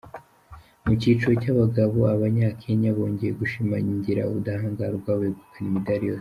[0.85, 6.09] Mu cyiciro cy’abagabo, abanya Kenya bongeye gushimangira ubudahangarwa begukana imidali yose.